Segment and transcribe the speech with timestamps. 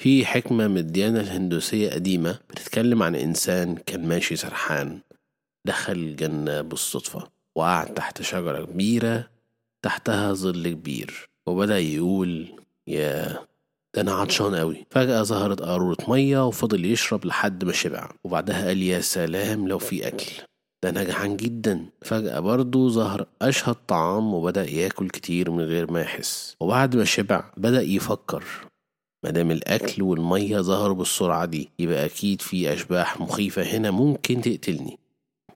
[0.00, 5.00] في حكمة من الديانة الهندوسية قديمة بتتكلم عن إنسان كان ماشي سرحان
[5.64, 9.30] دخل الجنة بالصدفة وقعد تحت شجرة كبيرة
[9.82, 12.48] تحتها ظل كبير وبدأ يقول
[12.86, 13.38] يا
[13.94, 14.86] ده أنا عطشان أوي.
[14.90, 20.08] فجأة ظهرت قارورة مية وفضل يشرب لحد ما شبع وبعدها قال يا سلام لو في
[20.08, 20.32] أكل
[20.82, 21.86] ده أنا جعان جدا.
[22.02, 27.44] فجأة برضه ظهر أشهى الطعام وبدأ ياكل كتير من غير ما يحس وبعد ما شبع
[27.56, 28.44] بدأ يفكر
[29.24, 34.98] مادام الأكل والمية ظهروا بالسرعة دي يبقى أكيد في أشباح مخيفة هنا ممكن تقتلني.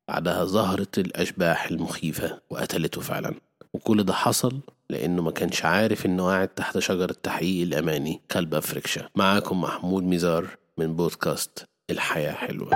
[0.09, 3.35] بعدها ظهرت الأشباح المخيفة وقتلته فعلا.
[3.75, 9.09] وكل ده حصل لأنه ما كانش عارف إنه قاعد تحت شجرة تحقيق الأماني كلب أفريكشا.
[9.17, 10.47] معاكم محمود ميزار
[10.79, 12.71] من بودكاست الحياة حلوة.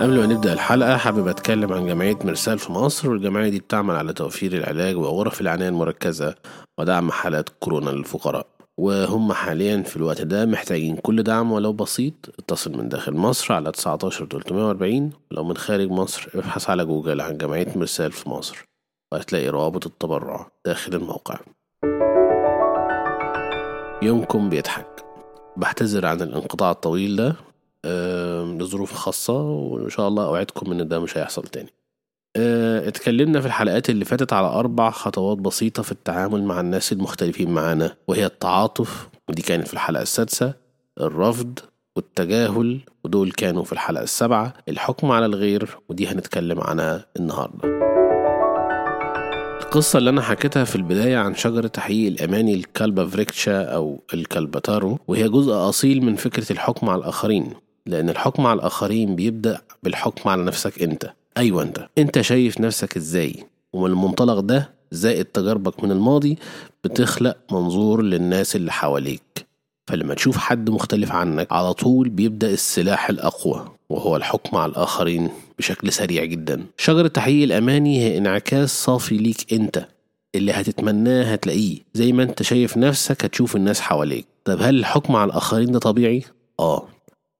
[0.00, 3.10] قبل ما نبدأ الحلقة حابب أتكلم عن جمعية مرسال في مصر.
[3.10, 6.34] والجمعية دي بتعمل على توفير العلاج وغرف العناية المركزة
[6.78, 8.46] ودعم حالات كورونا للفقراء.
[8.78, 12.14] وهم حاليا في الوقت ده محتاجين كل دعم ولو بسيط.
[12.38, 17.36] اتصل من داخل مصر على 19 340 لو من خارج مصر ابحث على جوجل عن
[17.36, 18.64] جمعية مرسال في مصر
[19.12, 21.38] وهتلاقي روابط التبرع داخل الموقع.
[24.02, 25.04] يومكم بيضحك.
[25.56, 27.34] بعتذر عن الانقطاع الطويل ده.
[28.58, 31.70] لظروف خاصة وإن شاء الله أوعدكم إن ده مش هيحصل تاني.
[32.36, 37.50] آه، اتكلمنا في الحلقات اللي فاتت على أربع خطوات بسيطة في التعامل مع الناس المختلفين
[37.50, 40.54] معانا وهي التعاطف ودي كانت في الحلقة السادسة
[41.00, 41.58] الرفض
[41.96, 47.68] والتجاهل ودول كانوا في الحلقة السابعة الحكم على الغير ودي هنتكلم عنها النهاردة.
[49.62, 55.28] القصة اللي أنا حكيتها في البداية عن شجرة تحقيق الأماني الكلبة فريكتشا أو الكلبتارو وهي
[55.28, 57.54] جزء أصيل من فكرة الحكم على الآخرين.
[57.88, 61.12] لأن الحكم على الآخرين بيبدأ بالحكم على نفسك أنت.
[61.36, 61.88] أيوة أنت.
[61.98, 63.34] أنت شايف نفسك إزاي؟
[63.72, 66.38] ومن المنطلق ده زائد تجاربك من الماضي
[66.84, 69.46] بتخلق منظور للناس اللي حواليك.
[69.86, 75.28] فلما تشوف حد مختلف عنك على طول بيبدأ السلاح الأقوى وهو الحكم على الآخرين
[75.58, 76.64] بشكل سريع جدا.
[76.78, 79.88] شجرة تحقيق الأماني هي انعكاس صافي ليك أنت.
[80.34, 81.78] اللي هتتمناه هتلاقيه.
[81.94, 84.26] زي ما أنت شايف نفسك هتشوف الناس حواليك.
[84.44, 86.22] طب هل الحكم على الآخرين ده طبيعي؟
[86.60, 86.88] آه.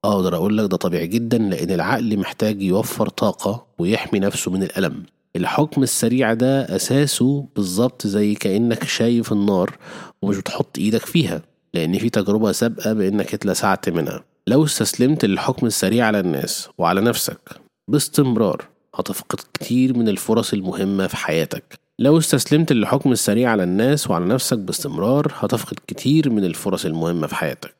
[0.05, 5.03] أقدر أقول لك ده طبيعي جدا لأن العقل محتاج يوفر طاقة ويحمي نفسه من الألم.
[5.35, 9.77] الحكم السريع ده أساسه بالظبط زي كأنك شايف النار
[10.21, 11.41] ومش بتحط إيدك فيها
[11.73, 14.23] لأن في تجربة سابقة بإنك اتلسعت منها.
[14.47, 17.41] لو استسلمت للحكم السريع على الناس وعلى نفسك
[17.87, 21.79] باستمرار هتفقد كتير من الفرص المهمة في حياتك.
[21.99, 27.35] لو استسلمت للحكم السريع على الناس وعلى نفسك باستمرار هتفقد كتير من الفرص المهمة في
[27.35, 27.78] حياتك.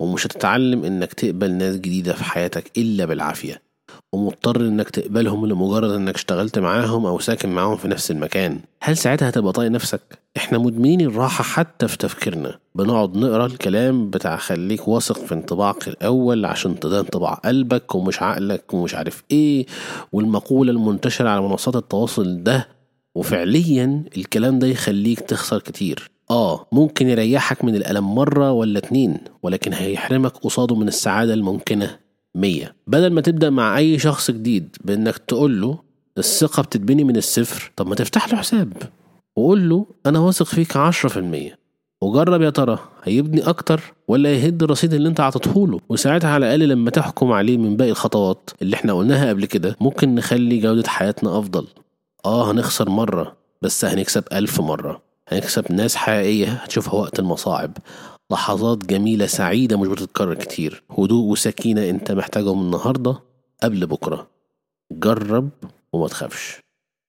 [0.00, 3.62] ومش هتتعلم إنك تقبل ناس جديدة في حياتك إلا بالعافية.
[4.12, 8.60] ومضطر إنك تقبلهم لمجرد إنك اشتغلت معاهم أو ساكن معاهم في نفس المكان.
[8.82, 10.00] هل ساعتها هتبقى طايق نفسك؟
[10.36, 12.58] إحنا مدمنين الراحة حتى في تفكيرنا.
[12.74, 18.74] بنقعد نقرأ الكلام بتاع خليك واثق في انطباعك الأول عشان ده انطباع قلبك ومش عقلك
[18.74, 19.66] ومش عارف إيه.
[20.12, 22.68] والمقولة المنتشرة على منصات التواصل ده
[23.14, 26.10] وفعليا الكلام ده يخليك تخسر كتير.
[26.30, 31.96] آه ممكن يريحك من الألم مرة ولا اتنين ولكن هيحرمك قصاده من السعادة الممكنة
[32.34, 32.74] مية.
[32.86, 35.78] بدل ما تبدأ مع أي شخص جديد بإنك تقول له
[36.18, 38.72] الثقة بتتبني من الصفر طب ما تفتح له حساب
[39.36, 41.58] وقول له أنا واثق فيك عشرة في المية.
[42.02, 46.68] وجرب يا ترى هيبني أكتر ولا يهد الرصيد اللي أنت عطته له؟ وساعتها على الأقل
[46.68, 51.38] لما تحكم عليه من باقي الخطوات اللي إحنا قلناها قبل كده ممكن نخلي جودة حياتنا
[51.38, 51.66] أفضل.
[52.24, 55.07] آه هنخسر مرة بس هنكسب ألف مرة.
[55.28, 56.46] هيكسب ناس حقيقية.
[56.52, 57.76] هتشوفها وقت المصاعب.
[58.32, 60.82] لحظات جميلة سعيدة مش بتتكرر كتير.
[60.98, 63.20] هدوء وسكينة انت محتاجهم النهاردة
[63.62, 64.28] قبل بكرة.
[64.92, 65.50] جرب
[65.92, 66.60] وما تخافش.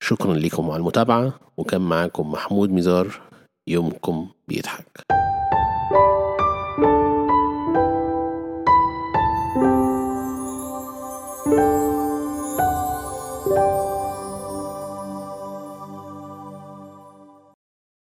[0.02, 1.40] شكرا لكم على المتابعة.
[1.56, 3.20] وكان معاكم محمود مزار.
[3.68, 5.00] يومكم بيضحك.